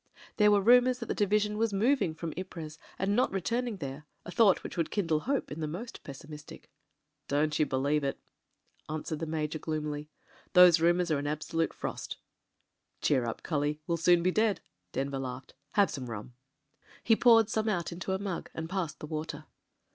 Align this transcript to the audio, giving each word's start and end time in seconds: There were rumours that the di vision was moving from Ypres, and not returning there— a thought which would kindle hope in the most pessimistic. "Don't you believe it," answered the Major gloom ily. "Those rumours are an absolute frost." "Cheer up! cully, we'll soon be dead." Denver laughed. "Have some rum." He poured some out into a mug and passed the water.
There 0.37 0.49
were 0.49 0.63
rumours 0.63 0.97
that 0.97 1.05
the 1.05 1.13
di 1.13 1.25
vision 1.27 1.59
was 1.59 1.71
moving 1.71 2.15
from 2.15 2.33
Ypres, 2.35 2.79
and 2.97 3.15
not 3.15 3.31
returning 3.31 3.77
there— 3.77 4.07
a 4.25 4.31
thought 4.31 4.63
which 4.63 4.75
would 4.75 4.89
kindle 4.89 5.19
hope 5.19 5.51
in 5.51 5.59
the 5.59 5.67
most 5.67 6.03
pessimistic. 6.03 6.71
"Don't 7.27 7.59
you 7.59 7.67
believe 7.67 8.03
it," 8.03 8.19
answered 8.89 9.19
the 9.19 9.27
Major 9.27 9.59
gloom 9.59 9.85
ily. 9.85 10.09
"Those 10.53 10.79
rumours 10.81 11.11
are 11.11 11.19
an 11.19 11.27
absolute 11.27 11.71
frost." 11.71 12.17
"Cheer 12.99 13.25
up! 13.27 13.43
cully, 13.43 13.79
we'll 13.85 13.95
soon 13.95 14.23
be 14.23 14.31
dead." 14.31 14.61
Denver 14.91 15.19
laughed. 15.19 15.53
"Have 15.73 15.91
some 15.91 16.09
rum." 16.09 16.33
He 17.03 17.15
poured 17.15 17.47
some 17.51 17.69
out 17.69 17.91
into 17.91 18.13
a 18.13 18.17
mug 18.17 18.49
and 18.55 18.67
passed 18.67 19.01
the 19.01 19.05
water. 19.05 19.45